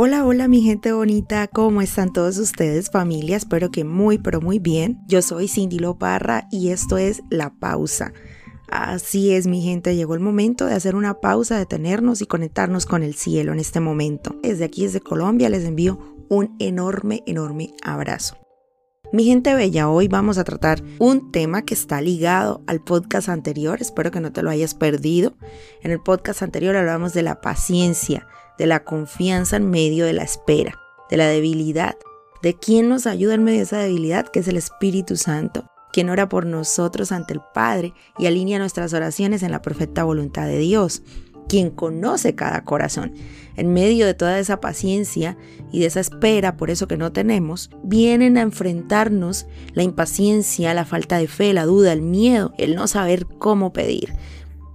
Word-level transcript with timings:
Hola, 0.00 0.24
hola 0.24 0.46
mi 0.46 0.62
gente 0.62 0.92
bonita, 0.92 1.48
¿cómo 1.48 1.82
están 1.82 2.12
todos 2.12 2.38
ustedes 2.38 2.88
familia? 2.88 3.36
Espero 3.36 3.72
que 3.72 3.82
muy, 3.82 4.16
pero 4.18 4.40
muy 4.40 4.60
bien. 4.60 5.00
Yo 5.08 5.22
soy 5.22 5.48
Cindy 5.48 5.80
Loparra 5.80 6.46
y 6.52 6.68
esto 6.68 6.98
es 6.98 7.20
La 7.30 7.52
Pausa. 7.58 8.12
Así 8.68 9.34
es 9.34 9.48
mi 9.48 9.60
gente, 9.60 9.96
llegó 9.96 10.14
el 10.14 10.20
momento 10.20 10.66
de 10.66 10.74
hacer 10.74 10.94
una 10.94 11.14
pausa, 11.14 11.58
detenernos 11.58 12.22
y 12.22 12.26
conectarnos 12.26 12.86
con 12.86 13.02
el 13.02 13.14
cielo 13.14 13.52
en 13.52 13.58
este 13.58 13.80
momento. 13.80 14.36
Desde 14.40 14.66
aquí, 14.66 14.84
desde 14.84 15.00
Colombia, 15.00 15.48
les 15.48 15.64
envío 15.64 15.98
un 16.28 16.54
enorme, 16.60 17.24
enorme 17.26 17.74
abrazo. 17.82 18.36
Mi 19.12 19.24
gente 19.24 19.52
bella, 19.56 19.88
hoy 19.88 20.06
vamos 20.06 20.38
a 20.38 20.44
tratar 20.44 20.80
un 21.00 21.32
tema 21.32 21.62
que 21.62 21.74
está 21.74 22.00
ligado 22.00 22.62
al 22.68 22.84
podcast 22.84 23.28
anterior, 23.28 23.78
espero 23.80 24.12
que 24.12 24.20
no 24.20 24.30
te 24.30 24.44
lo 24.44 24.50
hayas 24.50 24.74
perdido. 24.74 25.32
En 25.82 25.90
el 25.90 25.98
podcast 25.98 26.42
anterior 26.42 26.76
hablamos 26.76 27.14
de 27.14 27.22
la 27.22 27.40
paciencia, 27.40 28.28
de 28.58 28.66
la 28.66 28.84
confianza 28.84 29.56
en 29.56 29.70
medio 29.70 30.04
de 30.04 30.12
la 30.12 30.24
espera, 30.24 30.78
de 31.10 31.16
la 31.16 31.28
debilidad, 31.28 31.96
de 32.42 32.54
quién 32.54 32.88
nos 32.88 33.06
ayuda 33.06 33.34
en 33.34 33.44
medio 33.44 33.58
de 33.58 33.64
esa 33.64 33.78
debilidad, 33.78 34.28
que 34.28 34.40
es 34.40 34.48
el 34.48 34.56
Espíritu 34.56 35.16
Santo, 35.16 35.70
quien 35.92 36.10
ora 36.10 36.28
por 36.28 36.46
nosotros 36.46 37.12
ante 37.12 37.34
el 37.34 37.40
Padre 37.54 37.94
y 38.18 38.26
alinea 38.26 38.58
nuestras 38.58 38.92
oraciones 38.92 39.42
en 39.42 39.52
la 39.52 39.62
perfecta 39.62 40.04
voluntad 40.04 40.46
de 40.46 40.58
Dios, 40.58 41.02
quien 41.48 41.70
conoce 41.70 42.34
cada 42.34 42.62
corazón. 42.64 43.14
En 43.56 43.72
medio 43.72 44.06
de 44.06 44.14
toda 44.14 44.38
esa 44.38 44.60
paciencia 44.60 45.36
y 45.72 45.80
de 45.80 45.86
esa 45.86 46.00
espera, 46.00 46.56
por 46.56 46.70
eso 46.70 46.86
que 46.86 46.96
no 46.96 47.10
tenemos, 47.10 47.70
vienen 47.82 48.36
a 48.36 48.42
enfrentarnos 48.42 49.46
la 49.72 49.82
impaciencia, 49.82 50.74
la 50.74 50.84
falta 50.84 51.18
de 51.18 51.26
fe, 51.26 51.52
la 51.54 51.64
duda, 51.64 51.92
el 51.92 52.02
miedo, 52.02 52.52
el 52.58 52.74
no 52.74 52.86
saber 52.86 53.26
cómo 53.26 53.72
pedir 53.72 54.12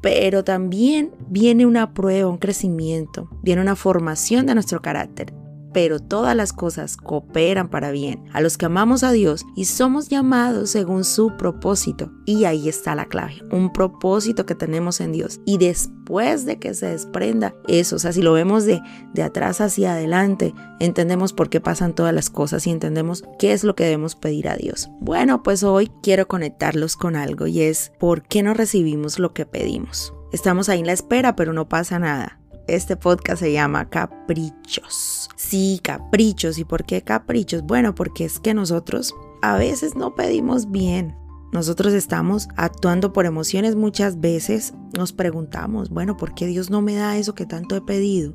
pero 0.03 0.43
también 0.43 1.11
viene 1.29 1.65
una 1.65 1.93
prueba, 1.93 2.29
un 2.29 2.37
crecimiento, 2.37 3.29
viene 3.41 3.61
una 3.61 3.77
formación 3.77 4.45
de 4.45 4.53
nuestro 4.53 4.81
carácter. 4.81 5.33
Pero 5.73 5.99
todas 5.99 6.35
las 6.35 6.53
cosas 6.53 6.97
cooperan 6.97 7.69
para 7.69 7.91
bien 7.91 8.23
a 8.31 8.41
los 8.41 8.57
que 8.57 8.65
amamos 8.65 9.03
a 9.03 9.11
Dios 9.11 9.45
y 9.55 9.65
somos 9.65 10.09
llamados 10.09 10.69
según 10.69 11.03
su 11.03 11.35
propósito. 11.37 12.11
Y 12.25 12.45
ahí 12.45 12.69
está 12.69 12.95
la 12.95 13.05
clave, 13.05 13.43
un 13.51 13.73
propósito 13.73 14.45
que 14.45 14.55
tenemos 14.55 15.01
en 15.01 15.11
Dios. 15.11 15.41
Y 15.45 15.57
después 15.57 16.45
de 16.45 16.59
que 16.59 16.73
se 16.73 16.87
desprenda 16.87 17.55
eso, 17.67 17.95
o 17.95 17.99
sea, 17.99 18.13
si 18.13 18.21
lo 18.21 18.33
vemos 18.33 18.65
de, 18.65 18.81
de 19.13 19.23
atrás 19.23 19.61
hacia 19.61 19.93
adelante, 19.93 20.53
entendemos 20.79 21.33
por 21.33 21.49
qué 21.49 21.59
pasan 21.59 21.93
todas 21.93 22.13
las 22.13 22.29
cosas 22.29 22.67
y 22.67 22.71
entendemos 22.71 23.23
qué 23.39 23.53
es 23.53 23.63
lo 23.63 23.75
que 23.75 23.85
debemos 23.85 24.15
pedir 24.15 24.47
a 24.47 24.55
Dios. 24.55 24.89
Bueno, 24.99 25.43
pues 25.43 25.63
hoy 25.63 25.91
quiero 26.01 26.27
conectarlos 26.27 26.95
con 26.95 27.15
algo 27.15 27.47
y 27.47 27.61
es 27.61 27.91
por 27.99 28.23
qué 28.23 28.43
no 28.43 28.53
recibimos 28.53 29.19
lo 29.19 29.33
que 29.33 29.45
pedimos. 29.45 30.13
Estamos 30.31 30.67
ahí 30.69 30.79
en 30.79 30.87
la 30.87 30.93
espera, 30.93 31.35
pero 31.35 31.53
no 31.53 31.69
pasa 31.69 31.99
nada. 31.99 32.42
Este 32.67 32.95
podcast 32.95 33.41
se 33.41 33.51
llama 33.51 33.89
Caprichos. 33.89 35.29
Sí, 35.35 35.79
caprichos. 35.83 36.57
¿Y 36.57 36.65
por 36.65 36.85
qué 36.85 37.01
caprichos? 37.01 37.63
Bueno, 37.63 37.93
porque 37.95 38.25
es 38.25 38.39
que 38.39 38.53
nosotros 38.53 39.13
a 39.41 39.57
veces 39.57 39.95
no 39.95 40.15
pedimos 40.15 40.71
bien. 40.71 41.15
Nosotros 41.51 41.93
estamos 41.93 42.47
actuando 42.55 43.13
por 43.13 43.25
emociones 43.25 43.75
muchas 43.75 44.19
veces. 44.19 44.73
Nos 44.97 45.13
preguntamos, 45.13 45.89
bueno, 45.89 46.17
¿por 46.17 46.33
qué 46.33 46.47
Dios 46.47 46.69
no 46.69 46.81
me 46.81 46.95
da 46.95 47.17
eso 47.17 47.35
que 47.35 47.45
tanto 47.45 47.75
he 47.75 47.81
pedido? 47.81 48.33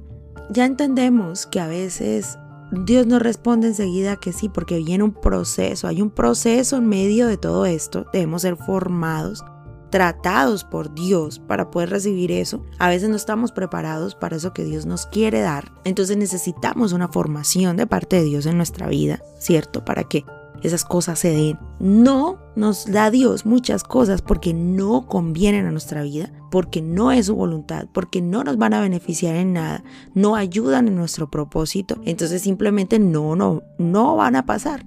ya 0.51 0.65
entendemos 0.65 1.47
que 1.47 1.61
a 1.61 1.67
veces 1.67 2.39
Dios 2.85 3.07
nos 3.07 3.23
responde 3.23 3.69
enseguida 3.69 4.17
que 4.17 4.33
sí, 4.33 4.49
porque 4.49 4.79
viene 4.79 5.05
un 5.05 5.13
proceso, 5.13 5.89
hay 5.89 6.03
un 6.03 6.11
proceso 6.11 6.77
en 6.77 6.87
medio 6.87 7.27
de 7.27 7.37
todo 7.37 7.67
esto, 7.67 8.07
debemos 8.13 8.43
ser 8.43 8.57
formados, 8.57 9.45
tratados 9.91 10.65
por 10.65 10.95
Dios 10.95 11.39
para 11.39 11.71
poder 11.71 11.91
recibir 11.91 12.33
eso. 12.33 12.63
A 12.79 12.89
veces 12.89 13.09
no 13.09 13.17
estamos 13.17 13.53
preparados 13.53 14.15
para 14.15 14.37
eso 14.37 14.53
que 14.53 14.65
Dios 14.65 14.87
nos 14.87 15.07
quiere 15.07 15.41
dar, 15.41 15.73
entonces 15.85 16.17
necesitamos 16.17 16.93
una 16.93 17.09
formación 17.09 17.77
de 17.77 17.87
parte 17.87 18.17
de 18.17 18.25
Dios 18.25 18.47
en 18.47 18.57
nuestra 18.57 18.89
vida, 18.89 19.23
¿cierto? 19.39 19.85
Para 19.85 20.05
que 20.05 20.25
esas 20.63 20.85
cosas 20.85 21.19
se 21.19 21.31
den. 21.31 21.59
No 21.79 22.39
nos 22.57 22.91
da 22.91 23.11
Dios 23.11 23.47
muchas 23.47 23.85
cosas 23.85 24.23
porque 24.23 24.53
no 24.55 25.07
convienen 25.07 25.67
a 25.67 25.71
nuestra 25.71 26.03
vida, 26.03 26.33
porque 26.51 26.83
no 26.83 27.13
es 27.13 27.27
su 27.27 27.37
voluntad, 27.37 27.87
porque 27.93 28.21
no 28.21 28.45
nos 28.45 28.57
van 28.57 28.75
a 28.75 28.81
beneficiar 28.81 29.37
en 29.37 29.53
nada, 29.53 29.85
no 30.15 30.35
ayudan 30.35 30.89
en 30.89 30.97
nuestro 30.97 31.31
propósito, 31.31 32.01
entonces 32.05 32.43
simplemente 32.43 32.99
no, 32.99 33.37
no, 33.37 33.63
no 33.79 34.17
van 34.17 34.37
a 34.37 34.47
pasar. 34.47 34.85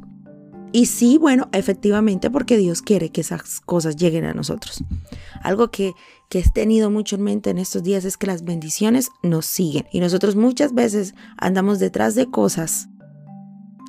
Y 0.72 0.86
sí, 0.86 1.18
bueno, 1.18 1.50
efectivamente 1.52 2.30
porque 2.30 2.58
Dios 2.58 2.82
quiere 2.82 3.10
que 3.10 3.22
esas 3.22 3.60
cosas 3.60 3.96
lleguen 3.98 4.26
a 4.26 4.34
nosotros. 4.34 4.84
Algo 5.42 5.70
que, 5.70 5.94
que 6.30 6.40
he 6.40 6.50
tenido 6.50 6.90
mucho 6.90 7.18
en 7.18 7.24
mente 7.24 7.50
en 7.50 7.58
estos 7.58 7.84
días 7.84 8.06
es 8.06 8.18
que 8.18 8.28
las 8.28 8.44
bendiciones 8.44 9.10
nos 9.22 9.46
siguen 9.46 9.88
y 9.92 10.00
nosotros 10.00 10.36
muchas 10.36 10.74
veces 10.74 11.14
andamos 11.38 11.80
detrás 11.80 12.16
de 12.16 12.30
cosas 12.30 12.88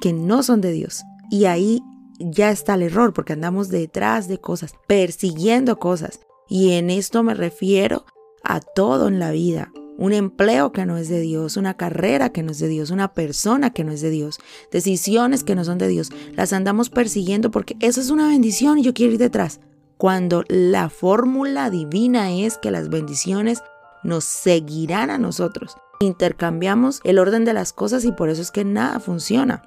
que 0.01 0.13
no 0.13 0.43
son 0.43 0.61
de 0.61 0.73
Dios 0.73 1.05
y 1.31 1.45
ahí 1.45 1.83
ya 2.19 2.51
está 2.51 2.75
el 2.75 2.83
error 2.83 3.13
porque 3.13 3.33
andamos 3.33 3.69
detrás 3.69 4.29
de 4.29 4.39
cosas, 4.39 4.75
persiguiendo 4.87 5.79
cosas. 5.79 6.21
Y 6.49 6.73
en 6.73 6.91
esto 6.91 7.23
me 7.23 7.35
refiero 7.35 8.05
a 8.45 8.61
todo 8.61 9.09
en 9.09 9.19
la 9.19 9.31
vida. 9.31 9.73
Un 10.03 10.13
empleo 10.13 10.73
que 10.73 10.85
no 10.85 10.97
es 10.97 11.09
de 11.09 11.21
Dios, 11.21 11.57
una 11.57 11.75
carrera 11.75 12.31
que 12.31 12.43
no 12.43 12.51
es 12.51 12.59
de 12.59 12.67
Dios, 12.67 12.91
una 12.91 13.15
persona 13.15 13.73
que 13.73 13.85
no 13.85 13.93
es 13.93 14.01
de 14.01 14.11
Dios, 14.11 14.41
decisiones 14.73 15.45
que 15.45 15.55
no 15.55 15.65
son 15.65 15.79
de 15.79 15.87
Dios. 15.87 16.11
Las 16.33 16.53
andamos 16.53 16.91
persiguiendo 16.91 17.53
porque 17.53 17.77
eso 17.79 18.01
es 18.01 18.11
una 18.11 18.27
bendición 18.27 18.79
y 18.79 18.83
yo 18.83 18.95
quiero 18.95 19.13
ir 19.13 19.19
detrás. 19.21 19.61
Cuando 19.99 20.43
la 20.49 20.89
fórmula 20.89 21.71
divina 21.71 22.33
es 22.33 22.59
que 22.59 22.73
las 22.73 22.89
bendiciones 22.89 23.63
nos 24.03 24.25
seguirán 24.25 25.09
a 25.09 25.19
nosotros. 25.19 25.77
Intercambiamos 26.01 27.01
el 27.05 27.21
orden 27.21 27.45
de 27.45 27.53
las 27.53 27.73
cosas 27.73 28.05
y 28.05 28.11
por 28.11 28.29
eso 28.29 28.43
es 28.43 28.51
que 28.51 28.65
nada 28.65 28.99
funciona. 28.99 29.63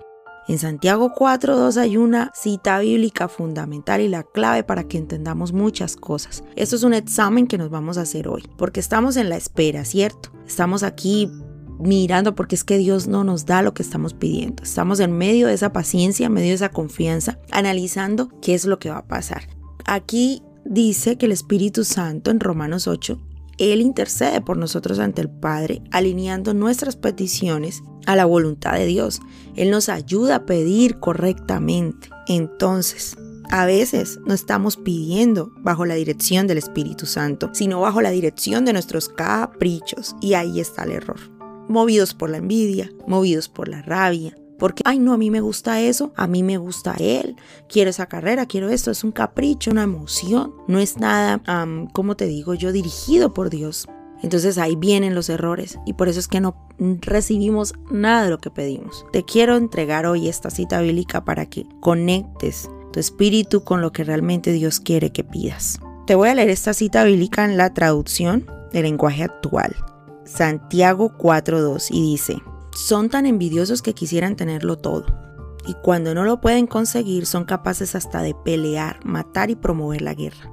En 0.48 0.60
Santiago 0.60 1.14
4.2 1.16 1.78
hay 1.78 1.98
una 1.98 2.32
cita 2.36 2.78
bíblica 2.80 3.28
fundamental 3.28 4.02
y 4.02 4.08
la 4.08 4.22
clave 4.22 4.64
para 4.64 4.88
que 4.88 5.00
entendamos 5.00 5.54
muchas 5.54 5.96
cosas. 5.96 6.44
Esto 6.56 6.76
es 6.76 6.84
un 6.84 6.94
examen 6.94 7.48
que 7.48 7.58
nos 7.58 7.72
vamos 7.72 7.98
a 7.98 8.02
hacer 8.02 8.28
hoy, 8.28 8.48
porque 8.56 8.80
estamos 8.80 9.18
en 9.18 9.30
la 9.30 9.38
espera, 9.38 9.86
¿cierto? 9.86 10.30
Estamos 10.46 10.84
aquí 10.84 11.32
mirando 11.80 12.36
porque 12.36 12.54
es 12.54 12.64
que 12.64 12.78
Dios 12.78 13.08
no 13.08 13.24
nos 13.24 13.48
da 13.48 13.64
lo 13.64 13.74
que 13.74 13.82
estamos 13.82 14.14
pidiendo. 14.14 14.62
Estamos 14.62 15.00
en 15.00 15.18
medio 15.18 15.48
de 15.48 15.54
esa 15.54 15.74
paciencia, 15.74 16.28
en 16.28 16.34
medio 16.34 16.50
de 16.50 16.56
esa 16.56 16.70
confianza, 16.70 17.40
analizando 17.52 18.30
qué 18.40 18.54
es 18.54 18.66
lo 18.66 18.78
que 18.78 18.92
va 18.92 19.00
a 19.00 19.08
pasar. 19.08 19.50
Aquí 19.86 20.44
dice 20.64 21.18
que 21.18 21.26
el 21.26 21.32
Espíritu 21.32 21.84
Santo 21.84 22.30
en 22.30 22.40
Romanos 22.40 22.88
8 22.88 23.20
él 23.58 23.82
intercede 23.82 24.42
por 24.42 24.58
nosotros 24.58 25.00
ante 25.00 25.22
el 25.22 25.30
Padre, 25.30 25.82
alineando 25.92 26.54
nuestras 26.54 26.96
peticiones 26.96 27.84
a 28.06 28.16
la 28.16 28.26
voluntad 28.26 28.74
de 28.74 28.86
Dios. 28.86 29.22
Él 29.56 29.72
nos 29.72 29.90
ayuda 29.90 30.36
a 30.36 30.46
pedir 30.46 31.00
correctamente. 31.00 32.10
Entonces, 32.28 33.18
a 33.50 33.66
veces 33.66 34.20
no 34.26 34.34
estamos 34.34 34.78
pidiendo 34.78 35.52
bajo 35.58 35.86
la 35.86 35.96
dirección 35.96 36.48
del 36.48 36.58
Espíritu 36.58 37.06
Santo, 37.06 37.52
sino 37.54 37.80
bajo 37.80 38.02
la 38.02 38.12
dirección 38.12 38.66
de 38.66 38.74
nuestros 38.74 39.10
caprichos. 39.10 40.16
Y 40.22 40.34
ahí 40.34 40.60
está 40.60 40.84
el 40.84 40.92
error. 40.92 41.20
Movidos 41.70 42.14
por 42.14 42.30
la 42.30 42.38
envidia, 42.38 42.92
movidos 43.08 43.50
por 43.50 43.68
la 43.68 43.82
rabia, 43.82 44.36
porque, 44.58 44.84
ay, 44.86 45.00
no, 45.00 45.14
a 45.14 45.18
mí 45.18 45.32
me 45.32 45.42
gusta 45.42 45.82
eso, 45.82 46.14
a 46.16 46.28
mí 46.28 46.44
me 46.44 46.58
gusta 46.58 46.96
él, 47.00 47.36
quiero 47.68 47.90
esa 47.90 48.06
carrera, 48.06 48.46
quiero 48.46 48.70
esto, 48.70 48.92
es 48.92 49.04
un 49.04 49.12
capricho, 49.12 49.72
una 49.72 49.84
emoción, 49.84 50.54
no 50.68 50.80
es 50.80 50.98
nada, 50.98 51.42
como 51.94 52.16
te 52.16 52.26
digo 52.26 52.54
yo, 52.54 52.72
dirigido 52.72 53.34
por 53.34 53.50
Dios. 53.50 53.88
Entonces 54.24 54.58
ahí 54.58 54.76
vienen 54.76 55.14
los 55.14 55.30
errores 55.30 55.78
y 55.86 55.94
por 55.94 56.08
eso 56.08 56.20
es 56.20 56.28
que 56.28 56.40
no 56.40 56.56
recibimos 56.80 57.74
nada 57.92 58.24
de 58.24 58.30
lo 58.30 58.38
que 58.40 58.50
pedimos. 58.50 59.06
Te 59.12 59.24
quiero 59.24 59.58
entregar 59.58 60.06
hoy 60.06 60.30
esta 60.30 60.50
cita 60.50 60.82
bíblica 60.82 61.26
para 61.26 61.46
que 61.46 61.68
conectes 61.82 62.70
tu 62.92 63.00
espíritu 63.00 63.64
con 63.64 63.82
lo 63.82 63.92
que 63.92 64.04
realmente 64.04 64.54
Dios 64.54 64.80
quiere 64.80 65.12
que 65.12 65.24
pidas. 65.24 65.80
Te 66.08 66.16
voy 66.16 66.30
a 66.30 66.36
leer 66.36 66.50
esta 66.50 66.74
cita 66.74 67.04
bíblica 67.04 67.46
en 67.46 67.58
la 67.58 67.74
traducción 67.74 68.50
del 68.72 68.84
lenguaje 68.84 69.24
actual. 69.24 69.76
Santiago 70.24 71.12
4.2 71.18 71.90
y 71.92 72.02
dice, 72.02 72.38
son 72.76 73.10
tan 73.10 73.26
envidiosos 73.26 73.82
que 73.82 73.94
quisieran 73.94 74.36
tenerlo 74.36 74.78
todo. 74.78 75.06
Y 75.66 75.74
cuando 75.82 76.14
no 76.14 76.24
lo 76.24 76.42
pueden 76.42 76.68
conseguir 76.68 77.26
son 77.26 77.46
capaces 77.46 77.96
hasta 77.96 78.22
de 78.22 78.36
pelear, 78.36 79.04
matar 79.04 79.50
y 79.50 79.56
promover 79.56 80.02
la 80.02 80.14
guerra. 80.14 80.52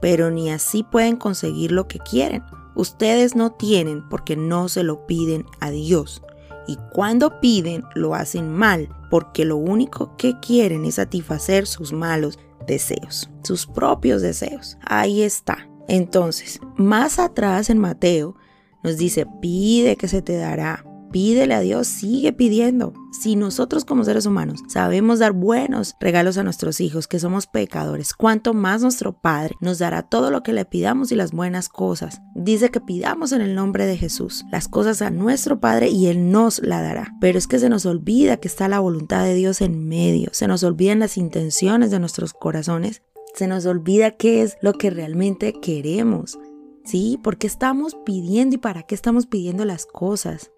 Pero 0.00 0.30
ni 0.30 0.50
así 0.50 0.82
pueden 0.82 1.16
conseguir 1.16 1.72
lo 1.72 1.88
que 1.88 1.98
quieren. 1.98 2.42
Ustedes 2.74 3.34
no 3.34 3.52
tienen 3.52 4.08
porque 4.08 4.36
no 4.36 4.68
se 4.68 4.82
lo 4.82 5.06
piden 5.06 5.44
a 5.60 5.70
Dios. 5.70 6.22
Y 6.68 6.78
cuando 6.92 7.40
piden 7.40 7.84
lo 7.94 8.14
hacen 8.14 8.52
mal 8.52 8.88
porque 9.10 9.44
lo 9.44 9.56
único 9.56 10.16
que 10.16 10.38
quieren 10.40 10.84
es 10.84 10.96
satisfacer 10.96 11.66
sus 11.66 11.92
malos 11.92 12.38
deseos, 12.66 13.30
sus 13.42 13.66
propios 13.66 14.22
deseos. 14.22 14.78
Ahí 14.82 15.22
está. 15.22 15.68
Entonces, 15.88 16.60
más 16.76 17.18
atrás 17.18 17.70
en 17.70 17.78
Mateo 17.78 18.36
nos 18.82 18.96
dice, 18.96 19.26
pide 19.40 19.96
que 19.96 20.08
se 20.08 20.22
te 20.22 20.36
dará 20.36 20.84
Pídele 21.12 21.54
a 21.54 21.60
Dios, 21.60 21.86
sigue 21.86 22.32
pidiendo. 22.32 22.92
Si 23.22 23.36
nosotros 23.36 23.84
como 23.84 24.04
seres 24.04 24.26
humanos 24.26 24.60
sabemos 24.68 25.18
dar 25.18 25.32
buenos 25.32 25.94
regalos 26.00 26.36
a 26.36 26.42
nuestros 26.42 26.80
hijos, 26.80 27.08
que 27.08 27.18
somos 27.18 27.46
pecadores, 27.46 28.12
cuanto 28.12 28.52
más 28.52 28.82
nuestro 28.82 29.20
Padre 29.20 29.54
nos 29.60 29.78
dará 29.78 30.02
todo 30.02 30.30
lo 30.30 30.42
que 30.42 30.52
le 30.52 30.64
pidamos 30.64 31.12
y 31.12 31.16
las 31.16 31.32
buenas 31.32 31.68
cosas. 31.68 32.20
Dice 32.34 32.70
que 32.70 32.80
pidamos 32.80 33.32
en 33.32 33.40
el 33.40 33.54
nombre 33.54 33.86
de 33.86 33.96
Jesús 33.96 34.44
las 34.50 34.68
cosas 34.68 35.00
a 35.00 35.10
nuestro 35.10 35.60
Padre 35.60 35.88
y 35.88 36.06
Él 36.06 36.30
nos 36.30 36.60
la 36.60 36.82
dará. 36.82 37.14
Pero 37.20 37.38
es 37.38 37.46
que 37.46 37.58
se 37.58 37.68
nos 37.68 37.86
olvida 37.86 38.36
que 38.36 38.48
está 38.48 38.68
la 38.68 38.80
voluntad 38.80 39.24
de 39.24 39.34
Dios 39.34 39.60
en 39.60 39.88
medio, 39.88 40.30
se 40.32 40.48
nos 40.48 40.62
olvidan 40.62 40.98
las 40.98 41.16
intenciones 41.16 41.90
de 41.90 42.00
nuestros 42.00 42.34
corazones, 42.34 43.02
se 43.34 43.46
nos 43.46 43.66
olvida 43.66 44.12
qué 44.12 44.42
es 44.42 44.56
lo 44.60 44.72
que 44.72 44.90
realmente 44.90 45.54
queremos. 45.60 46.38
¿Sí? 46.84 47.18
¿Por 47.22 47.36
qué 47.36 47.48
estamos 47.48 47.96
pidiendo 48.04 48.54
y 48.54 48.58
para 48.58 48.84
qué 48.84 48.94
estamos 48.94 49.26
pidiendo 49.26 49.64
las 49.64 49.86
cosas? 49.86 50.52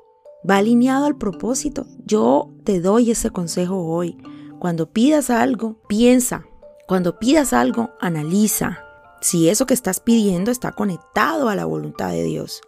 Va 0.49 0.59
alineado 0.59 1.07
al 1.07 1.17
propósito. 1.17 1.87
Yo 2.05 2.51
te 2.65 2.81
doy 2.81 3.11
ese 3.11 3.31
consejo 3.31 3.85
hoy. 3.87 4.17
Cuando 4.59 4.91
pidas 4.91 5.31
algo, 5.31 5.81
piensa. 5.89 6.45
Cuando 6.87 7.19
pidas 7.19 7.53
algo, 7.53 7.91
analiza. 8.01 8.79
Si 9.21 9.49
eso 9.49 9.67
que 9.67 9.75
estás 9.75 10.01
pidiendo 10.01 10.51
está 10.51 10.73
conectado 10.73 11.49
a 11.49 11.57
la 11.57 11.65
voluntad 11.65 12.11
de 12.11 12.23
Dios, 12.23 12.61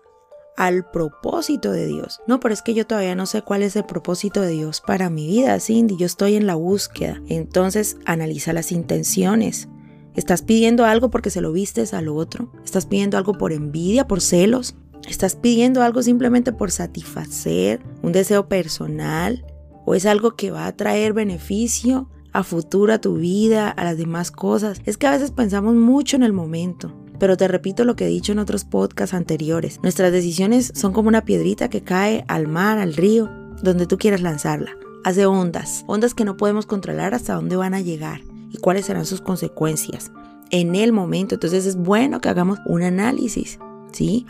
al 0.56 0.84
propósito 0.90 1.70
de 1.70 1.86
Dios. 1.86 2.20
No, 2.26 2.40
pero 2.40 2.52
es 2.52 2.60
que 2.62 2.74
yo 2.74 2.86
todavía 2.86 3.14
no 3.14 3.26
sé 3.26 3.42
cuál 3.42 3.62
es 3.62 3.76
el 3.76 3.84
propósito 3.84 4.42
de 4.42 4.50
Dios 4.50 4.82
para 4.84 5.10
mi 5.10 5.26
vida, 5.26 5.58
Cindy. 5.60 5.96
Yo 5.96 6.06
estoy 6.06 6.34
en 6.34 6.46
la 6.46 6.56
búsqueda. 6.56 7.22
Entonces, 7.28 7.96
analiza 8.04 8.52
las 8.52 8.72
intenciones. 8.72 9.68
¿Estás 10.16 10.42
pidiendo 10.42 10.84
algo 10.84 11.10
porque 11.10 11.30
se 11.30 11.40
lo 11.40 11.52
vistes 11.52 11.94
al 11.94 12.08
otro? 12.08 12.52
¿Estás 12.64 12.86
pidiendo 12.86 13.16
algo 13.16 13.34
por 13.34 13.52
envidia, 13.52 14.08
por 14.08 14.20
celos? 14.20 14.74
¿Estás 15.08 15.34
pidiendo 15.34 15.82
algo 15.82 16.02
simplemente 16.02 16.52
por 16.52 16.70
satisfacer 16.70 17.80
un 18.02 18.12
deseo 18.12 18.48
personal? 18.48 19.44
¿O 19.84 19.94
es 19.94 20.06
algo 20.06 20.36
que 20.36 20.50
va 20.50 20.66
a 20.66 20.76
traer 20.76 21.12
beneficio 21.12 22.08
a 22.32 22.44
futuro 22.44 23.00
tu 23.00 23.16
vida, 23.16 23.70
a 23.70 23.84
las 23.84 23.96
demás 23.96 24.30
cosas? 24.30 24.80
Es 24.84 24.96
que 24.96 25.06
a 25.06 25.12
veces 25.12 25.30
pensamos 25.30 25.74
mucho 25.74 26.16
en 26.16 26.22
el 26.22 26.32
momento. 26.32 26.94
Pero 27.18 27.36
te 27.36 27.48
repito 27.48 27.84
lo 27.84 27.96
que 27.96 28.06
he 28.06 28.08
dicho 28.08 28.32
en 28.32 28.38
otros 28.38 28.64
podcasts 28.64 29.14
anteriores. 29.14 29.80
Nuestras 29.82 30.12
decisiones 30.12 30.72
son 30.74 30.92
como 30.92 31.08
una 31.08 31.24
piedrita 31.24 31.68
que 31.68 31.82
cae 31.82 32.24
al 32.28 32.46
mar, 32.46 32.78
al 32.78 32.94
río, 32.94 33.28
donde 33.62 33.86
tú 33.86 33.98
quieras 33.98 34.22
lanzarla. 34.22 34.76
Hace 35.04 35.26
ondas, 35.26 35.84
ondas 35.86 36.14
que 36.14 36.24
no 36.24 36.36
podemos 36.36 36.66
controlar 36.66 37.14
hasta 37.14 37.34
dónde 37.34 37.56
van 37.56 37.74
a 37.74 37.80
llegar 37.80 38.20
y 38.50 38.58
cuáles 38.58 38.86
serán 38.86 39.06
sus 39.06 39.20
consecuencias 39.20 40.12
en 40.50 40.74
el 40.74 40.92
momento. 40.92 41.34
Entonces 41.34 41.66
es 41.66 41.76
bueno 41.76 42.20
que 42.20 42.28
hagamos 42.28 42.58
un 42.66 42.82
análisis, 42.82 43.58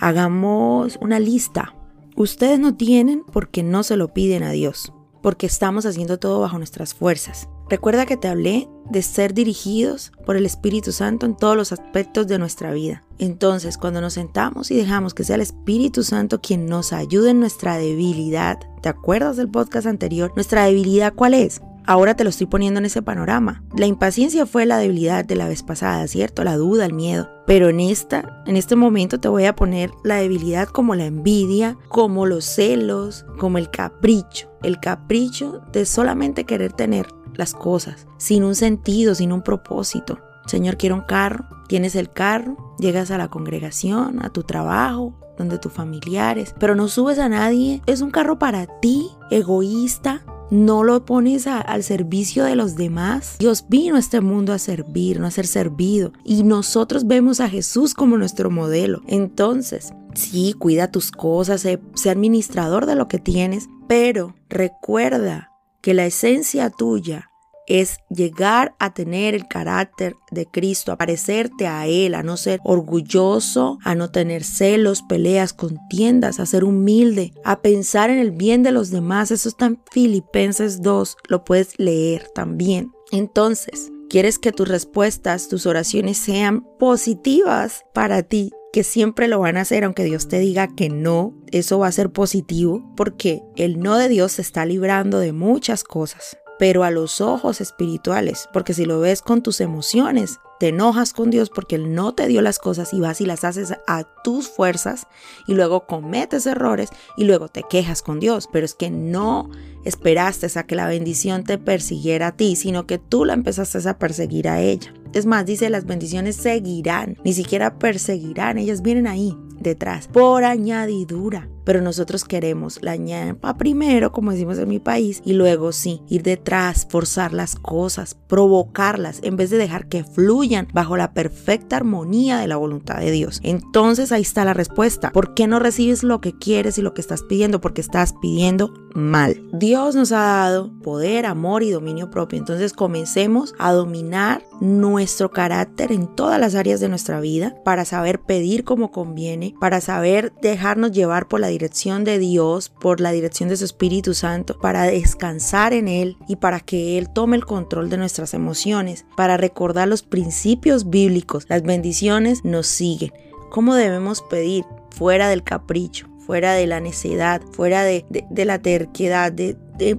Hagamos 0.00 0.98
una 1.00 1.20
lista. 1.20 1.74
Ustedes 2.16 2.58
no 2.58 2.74
tienen 2.74 3.22
porque 3.32 3.62
no 3.62 3.82
se 3.82 3.96
lo 3.96 4.12
piden 4.12 4.42
a 4.42 4.50
Dios, 4.50 4.92
porque 5.22 5.46
estamos 5.46 5.86
haciendo 5.86 6.18
todo 6.18 6.40
bajo 6.40 6.58
nuestras 6.58 6.94
fuerzas. 6.94 7.48
Recuerda 7.68 8.04
que 8.04 8.16
te 8.16 8.28
hablé 8.28 8.68
de 8.90 9.02
ser 9.02 9.32
dirigidos 9.32 10.12
por 10.26 10.36
el 10.36 10.44
Espíritu 10.44 10.90
Santo 10.90 11.24
en 11.24 11.36
todos 11.36 11.56
los 11.56 11.72
aspectos 11.72 12.26
de 12.26 12.38
nuestra 12.38 12.72
vida. 12.72 13.04
Entonces, 13.18 13.78
cuando 13.78 14.00
nos 14.00 14.14
sentamos 14.14 14.72
y 14.72 14.76
dejamos 14.76 15.14
que 15.14 15.22
sea 15.22 15.36
el 15.36 15.42
Espíritu 15.42 16.02
Santo 16.02 16.40
quien 16.40 16.66
nos 16.66 16.92
ayude 16.92 17.30
en 17.30 17.38
nuestra 17.38 17.76
debilidad, 17.76 18.58
¿te 18.82 18.88
acuerdas 18.88 19.36
del 19.36 19.48
podcast 19.48 19.86
anterior? 19.86 20.32
¿Nuestra 20.34 20.64
debilidad 20.64 21.14
cuál 21.14 21.34
es? 21.34 21.60
Ahora 21.90 22.14
te 22.14 22.22
lo 22.22 22.30
estoy 22.30 22.46
poniendo 22.46 22.78
en 22.78 22.86
ese 22.86 23.02
panorama. 23.02 23.64
La 23.76 23.86
impaciencia 23.86 24.46
fue 24.46 24.64
la 24.64 24.78
debilidad 24.78 25.24
de 25.24 25.34
la 25.34 25.48
vez 25.48 25.64
pasada, 25.64 26.06
¿cierto? 26.06 26.44
La 26.44 26.56
duda, 26.56 26.86
el 26.86 26.92
miedo. 26.92 27.28
Pero 27.48 27.68
en 27.68 27.80
esta, 27.80 28.44
en 28.46 28.54
este 28.54 28.76
momento 28.76 29.18
te 29.18 29.26
voy 29.26 29.46
a 29.46 29.56
poner 29.56 29.90
la 30.04 30.18
debilidad 30.18 30.68
como 30.68 30.94
la 30.94 31.06
envidia, 31.06 31.76
como 31.88 32.26
los 32.26 32.44
celos, 32.44 33.26
como 33.40 33.58
el 33.58 33.72
capricho. 33.72 34.48
El 34.62 34.78
capricho 34.78 35.62
de 35.72 35.84
solamente 35.84 36.44
querer 36.44 36.72
tener 36.72 37.08
las 37.34 37.54
cosas, 37.54 38.06
sin 38.18 38.44
un 38.44 38.54
sentido, 38.54 39.16
sin 39.16 39.32
un 39.32 39.42
propósito. 39.42 40.20
Señor, 40.46 40.76
quiero 40.76 40.94
un 40.94 41.02
carro. 41.02 41.46
Tienes 41.66 41.96
el 41.96 42.12
carro, 42.12 42.76
llegas 42.78 43.10
a 43.10 43.18
la 43.18 43.26
congregación, 43.26 44.24
a 44.24 44.30
tu 44.30 44.44
trabajo, 44.44 45.18
donde 45.36 45.58
tus 45.58 45.72
familiares, 45.72 46.54
pero 46.60 46.76
no 46.76 46.86
subes 46.86 47.18
a 47.18 47.28
nadie. 47.28 47.82
Es 47.86 48.00
un 48.00 48.12
carro 48.12 48.38
para 48.38 48.78
ti, 48.78 49.08
egoísta, 49.32 50.22
no 50.50 50.84
lo 50.84 51.04
pones 51.04 51.46
al 51.46 51.82
servicio 51.82 52.44
de 52.44 52.56
los 52.56 52.76
demás. 52.76 53.36
Dios 53.38 53.64
vino 53.68 53.96
a 53.96 54.00
este 54.00 54.20
mundo 54.20 54.52
a 54.52 54.58
servir, 54.58 55.20
no 55.20 55.26
a 55.26 55.30
ser 55.30 55.46
servido. 55.46 56.12
Y 56.24 56.42
nosotros 56.42 57.06
vemos 57.06 57.40
a 57.40 57.48
Jesús 57.48 57.94
como 57.94 58.16
nuestro 58.16 58.50
modelo. 58.50 59.02
Entonces, 59.06 59.92
sí, 60.14 60.54
cuida 60.58 60.90
tus 60.90 61.12
cosas, 61.12 61.60
sé, 61.60 61.80
sé 61.94 62.10
administrador 62.10 62.86
de 62.86 62.96
lo 62.96 63.08
que 63.08 63.18
tienes, 63.18 63.68
pero 63.88 64.34
recuerda 64.48 65.52
que 65.80 65.94
la 65.94 66.04
esencia 66.06 66.70
tuya 66.70 67.29
es 67.70 67.98
llegar 68.08 68.74
a 68.80 68.92
tener 68.92 69.34
el 69.36 69.46
carácter 69.46 70.16
de 70.32 70.44
Cristo, 70.44 70.90
a 70.90 70.98
parecerte 70.98 71.68
a 71.68 71.86
Él, 71.86 72.16
a 72.16 72.24
no 72.24 72.36
ser 72.36 72.58
orgulloso, 72.64 73.78
a 73.84 73.94
no 73.94 74.10
tener 74.10 74.42
celos, 74.42 75.02
peleas, 75.02 75.52
contiendas, 75.52 76.40
a 76.40 76.46
ser 76.46 76.64
humilde, 76.64 77.32
a 77.44 77.62
pensar 77.62 78.10
en 78.10 78.18
el 78.18 78.32
bien 78.32 78.64
de 78.64 78.72
los 78.72 78.90
demás. 78.90 79.30
Eso 79.30 79.48
está 79.48 79.66
en 79.66 79.80
Filipenses 79.92 80.82
2, 80.82 81.16
lo 81.28 81.44
puedes 81.44 81.78
leer 81.78 82.26
también. 82.34 82.90
Entonces, 83.12 83.92
¿quieres 84.08 84.40
que 84.40 84.50
tus 84.50 84.66
respuestas, 84.66 85.48
tus 85.48 85.64
oraciones 85.64 86.18
sean 86.18 86.66
positivas 86.78 87.84
para 87.94 88.24
ti? 88.24 88.50
que 88.72 88.84
siempre 88.84 89.26
lo 89.26 89.40
van 89.40 89.56
a 89.56 89.62
hacer 89.62 89.82
aunque 89.82 90.04
Dios 90.04 90.28
te 90.28 90.38
diga 90.38 90.68
que 90.68 90.90
no, 90.90 91.34
eso 91.50 91.80
va 91.80 91.88
a 91.88 91.92
ser 91.92 92.12
positivo 92.12 92.88
porque 92.96 93.42
el 93.56 93.80
no 93.80 93.98
de 93.98 94.08
Dios 94.08 94.30
se 94.30 94.42
está 94.42 94.64
librando 94.64 95.18
de 95.18 95.32
muchas 95.32 95.82
cosas 95.82 96.36
pero 96.60 96.84
a 96.84 96.90
los 96.90 97.22
ojos 97.22 97.62
espirituales, 97.62 98.50
porque 98.52 98.74
si 98.74 98.84
lo 98.84 99.00
ves 99.00 99.22
con 99.22 99.42
tus 99.42 99.62
emociones, 99.62 100.40
te 100.58 100.68
enojas 100.68 101.14
con 101.14 101.30
Dios 101.30 101.48
porque 101.48 101.76
Él 101.76 101.94
no 101.94 102.12
te 102.12 102.28
dio 102.28 102.42
las 102.42 102.58
cosas 102.58 102.92
y 102.92 103.00
vas 103.00 103.22
y 103.22 103.24
las 103.24 103.44
haces 103.44 103.72
a 103.86 104.04
tus 104.22 104.50
fuerzas 104.50 105.06
y 105.46 105.54
luego 105.54 105.86
cometes 105.86 106.44
errores 106.44 106.90
y 107.16 107.24
luego 107.24 107.48
te 107.48 107.62
quejas 107.62 108.02
con 108.02 108.20
Dios, 108.20 108.46
pero 108.52 108.66
es 108.66 108.74
que 108.74 108.90
no 108.90 109.48
esperaste 109.86 110.48
a 110.58 110.64
que 110.64 110.76
la 110.76 110.86
bendición 110.86 111.44
te 111.44 111.56
persiguiera 111.56 112.26
a 112.26 112.36
ti, 112.36 112.56
sino 112.56 112.86
que 112.86 112.98
tú 112.98 113.24
la 113.24 113.32
empezaste 113.32 113.88
a 113.88 113.98
perseguir 113.98 114.46
a 114.46 114.60
ella. 114.60 114.92
Es 115.14 115.24
más, 115.24 115.46
dice, 115.46 115.70
las 115.70 115.86
bendiciones 115.86 116.36
seguirán, 116.36 117.16
ni 117.24 117.32
siquiera 117.32 117.78
perseguirán, 117.78 118.58
ellas 118.58 118.82
vienen 118.82 119.06
ahí 119.06 119.34
detrás, 119.58 120.08
por 120.08 120.44
añadidura. 120.44 121.48
Pero 121.64 121.80
nosotros 121.80 122.24
queremos 122.24 122.78
la 122.82 122.96
ñapa 122.96 123.56
primero, 123.56 124.12
como 124.12 124.32
decimos 124.32 124.58
en 124.58 124.68
mi 124.68 124.78
país, 124.78 125.22
y 125.24 125.34
luego 125.34 125.72
sí, 125.72 126.02
ir 126.08 126.22
detrás, 126.22 126.86
forzar 126.88 127.32
las 127.32 127.56
cosas, 127.56 128.14
provocarlas, 128.14 129.20
en 129.22 129.36
vez 129.36 129.50
de 129.50 129.58
dejar 129.58 129.88
que 129.88 130.04
fluyan 130.04 130.68
bajo 130.72 130.96
la 130.96 131.12
perfecta 131.12 131.76
armonía 131.76 132.38
de 132.38 132.48
la 132.48 132.56
voluntad 132.56 132.98
de 132.98 133.10
Dios. 133.10 133.40
Entonces 133.42 134.12
ahí 134.12 134.22
está 134.22 134.44
la 134.44 134.54
respuesta. 134.54 135.10
¿Por 135.12 135.34
qué 135.34 135.46
no 135.46 135.58
recibes 135.58 136.02
lo 136.02 136.20
que 136.20 136.36
quieres 136.38 136.78
y 136.78 136.82
lo 136.82 136.94
que 136.94 137.00
estás 137.00 137.22
pidiendo? 137.22 137.60
Porque 137.60 137.80
estás 137.80 138.14
pidiendo 138.20 138.72
mal. 138.94 139.40
Dios 139.52 139.94
nos 139.94 140.12
ha 140.12 140.20
dado 140.20 140.70
poder, 140.82 141.26
amor 141.26 141.62
y 141.62 141.70
dominio 141.70 142.10
propio. 142.10 142.38
Entonces 142.38 142.72
comencemos 142.72 143.54
a 143.58 143.72
dominar 143.72 144.42
nuestro 144.60 145.30
carácter 145.30 145.92
en 145.92 146.14
todas 146.14 146.40
las 146.40 146.54
áreas 146.54 146.80
de 146.80 146.88
nuestra 146.88 147.20
vida 147.20 147.54
para 147.64 147.84
saber 147.84 148.20
pedir 148.20 148.64
como 148.64 148.90
conviene, 148.90 149.54
para 149.60 149.80
saber 149.80 150.32
dejarnos 150.42 150.92
llevar 150.92 151.28
por 151.28 151.40
la 151.40 151.48
dirección 151.50 152.04
de 152.04 152.18
Dios, 152.18 152.70
por 152.70 153.00
la 153.00 153.12
dirección 153.12 153.50
de 153.50 153.58
su 153.58 153.66
Espíritu 153.66 154.14
Santo, 154.14 154.58
para 154.58 154.84
descansar 154.84 155.74
en 155.74 155.86
Él 155.86 156.16
y 156.26 156.36
para 156.36 156.60
que 156.60 156.96
Él 156.96 157.10
tome 157.10 157.36
el 157.36 157.44
control 157.44 157.90
de 157.90 157.98
nuestras 157.98 158.32
emociones, 158.32 159.04
para 159.16 159.36
recordar 159.36 159.86
los 159.86 160.02
principios 160.02 160.88
bíblicos. 160.88 161.46
Las 161.48 161.62
bendiciones 161.62 162.44
nos 162.44 162.66
siguen. 162.66 163.12
¿Cómo 163.50 163.74
debemos 163.74 164.22
pedir? 164.22 164.64
Fuera 164.90 165.28
del 165.28 165.42
capricho, 165.42 166.08
fuera 166.26 166.54
de 166.54 166.66
la 166.66 166.80
necedad, 166.80 167.42
fuera 167.52 167.82
de, 167.84 168.04
la 168.30 168.58
terquedad, 168.58 169.32
de, 169.32 169.56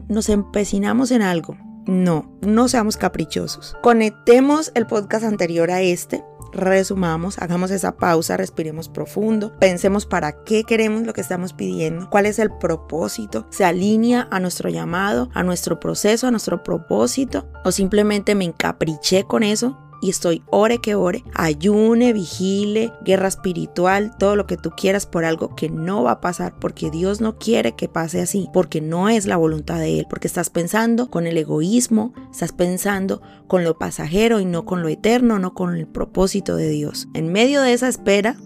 nos 0.08 0.30
empecinamos 0.30 1.12
en 1.12 1.22
algo. 1.22 1.58
No, 1.86 2.32
no 2.42 2.68
seamos 2.68 2.98
caprichosos. 2.98 3.76
Conectemos 3.82 4.72
el 4.76 4.86
podcast 4.86 5.26
anterior 5.26 5.72
a 5.72 5.82
este 5.82 6.24
resumamos, 6.54 7.38
hagamos 7.40 7.72
esa 7.72 7.98
pausa, 7.98 8.38
respiremos 8.38 8.90
profundo, 8.90 9.58
pensemos 9.60 10.06
para 10.06 10.44
qué 10.44 10.64
queremos 10.64 11.04
lo 11.04 11.14
que 11.14 11.22
estamos 11.22 11.54
pidiendo, 11.54 12.10
cuál 12.10 12.26
es 12.26 12.40
el 12.40 12.52
propósito, 12.52 13.48
se 13.50 13.66
alinea 13.66 14.28
a 14.32 14.40
nuestro 14.40 14.70
llamado, 14.70 15.30
a 15.34 15.44
nuestro 15.44 15.80
proceso, 15.80 16.28
a 16.28 16.32
nuestro 16.32 16.64
propósito, 16.64 17.48
o 17.64 17.72
simplemente 17.72 18.36
me 18.36 18.46
encapriché 18.46 19.24
con 19.24 19.44
eso 19.44 19.78
y 20.02 20.10
estoy 20.10 20.44
ore 20.50 20.80
que 20.80 20.96
ore, 20.96 21.24
ayune, 21.34 22.14
vigile, 22.14 22.92
guerra 23.06 23.28
espiritual, 23.28 24.16
todo 24.18 24.36
lo 24.36 24.48
que 24.48 24.58
tú 24.58 24.72
quieras 24.72 25.06
por 25.06 25.26
algo 25.26 25.56
que 25.56 25.70
no 25.70 26.04
va 26.04 26.12
a 26.12 26.22
pasar 26.22 26.56
porque 26.60 26.90
Dios 26.90 27.22
no 27.22 27.38
quiere 27.38 27.76
que 27.76 27.88
pase 27.88 28.22
así, 28.22 28.50
porque 28.54 28.82
no 28.82 29.10
es 29.10 29.26
la 29.26 29.38
voluntad 29.38 29.80
de 29.80 30.00
Él, 30.00 30.08
porque 30.10 30.28
estás 30.28 30.50
pensando 30.50 31.10
con 31.10 31.28
el 31.28 31.38
egoísmo, 31.38 32.14
estás 32.32 32.52
pensando 32.52 33.22
con 33.48 33.64
lo 33.64 33.78
pasajero 33.78 34.40
y 34.40 34.46
no 34.46 34.66
con 34.66 34.82
lo 34.82 34.90
eterno, 34.90 35.40
no 35.40 35.54
con 35.54 35.76
el 35.76 35.88
propósito 35.88 36.56
de 36.56 36.70
Dios. 36.70 37.08
En 37.14 37.32
medio 37.32 37.62
de 37.62 37.74
esa 37.74 37.88
espera, 37.88 38.38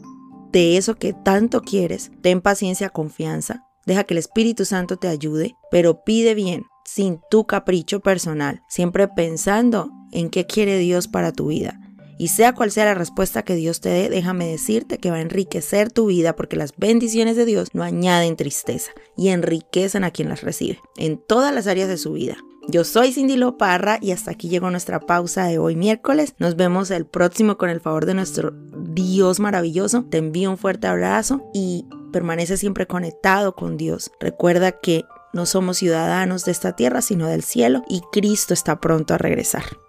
de 0.52 0.78
eso 0.78 0.96
que 0.96 1.14
tanto 1.14 1.62
quieres, 1.62 2.12
ten 2.22 2.42
paciencia, 2.42 2.90
confianza, 2.90 3.66
Deja 3.86 4.04
que 4.04 4.16
el 4.16 4.18
Espíritu 4.18 4.66
Santo 4.66 4.98
te 4.98 5.08
ayude, 5.08 5.58
pero 5.70 6.04
pide 6.04 6.34
bien, 6.34 6.66
sin 6.86 7.20
tu 7.30 7.46
capricho 7.46 8.00
personal, 8.00 8.62
siempre 8.70 9.08
pensando 9.08 9.92
en 10.12 10.30
qué 10.30 10.46
quiere 10.46 10.77
Dios 10.77 11.08
para 11.08 11.34
tu 11.34 11.48
vida. 11.48 11.80
Y 12.18 12.30
sea 12.30 12.54
cual 12.54 12.72
sea 12.72 12.86
la 12.86 12.94
respuesta 12.94 13.44
que 13.44 13.56
Dios 13.56 13.82
te 13.82 13.89
dé, 13.89 14.10
déjame 14.10 14.48
decirte 14.48 15.00
que 15.00 15.12
va 15.12 15.18
a 15.18 15.22
enriquecer 15.22 15.92
tu 15.92 16.06
vida 16.06 16.34
porque 16.36 16.56
las 16.56 16.74
bendiciones 16.77 17.36
de 17.36 17.44
Dios 17.44 17.70
no 17.74 17.84
añaden 17.84 18.38
tristeza 18.38 18.92
y 19.18 19.30
enriquecen 19.30 20.06
a 20.06 20.12
quien 20.12 20.30
las 20.30 20.42
recibe 20.42 20.80
en 20.96 21.18
todas 21.18 21.54
las 21.54 21.68
áreas 21.68 21.89
de 21.89 21.98
su 21.98 22.13
vida. 22.13 22.38
Yo 22.68 22.84
soy 22.84 23.12
Cindy 23.12 23.36
Loparra 23.36 24.00
y 24.01 24.12
hasta 24.12 24.32
aquí 24.32 24.50
llegó 24.50 24.72
nuestra 24.72 25.00
pausa 25.00 25.46
de 25.46 25.60
hoy 25.60 25.75
miércoles. 25.75 26.36
Nos 26.39 26.56
vemos 26.56 26.89
el 26.89 27.06
próximo 27.06 27.58
con 27.58 27.70
el 27.70 27.80
favor 27.80 28.06
de 28.06 28.15
nuestro 28.15 28.54
Dios 28.75 29.39
maravilloso. 29.39 30.06
Te 30.10 30.18
envío 30.18 30.50
un 30.50 30.58
fuerte 30.58 30.88
abrazo 30.88 31.44
y 31.54 31.86
permanece 32.12 32.58
siempre 32.58 32.88
conectado 32.88 33.56
con 33.56 33.77
Dios. 33.77 34.12
Recuerda 34.20 34.72
que 34.72 35.04
no 35.36 35.46
somos 35.46 35.77
ciudadanos 35.77 36.46
de 36.46 36.54
esta 36.54 36.77
tierra, 36.77 37.01
sino 37.01 37.27
del 37.27 37.44
cielo 37.44 37.84
y 37.89 38.01
Cristo 38.12 38.54
está 38.54 38.80
pronto 38.80 39.13
a 39.13 39.18
regresar. 39.18 39.85